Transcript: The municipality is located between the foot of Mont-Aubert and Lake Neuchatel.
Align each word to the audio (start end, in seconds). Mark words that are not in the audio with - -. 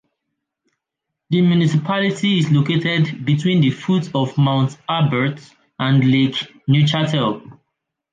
The 1.29 1.43
municipality 1.43 2.39
is 2.39 2.49
located 2.51 3.23
between 3.23 3.61
the 3.61 3.69
foot 3.69 4.09
of 4.15 4.35
Mont-Aubert 4.35 5.47
and 5.77 6.03
Lake 6.09 6.37
Neuchatel. 6.67 7.59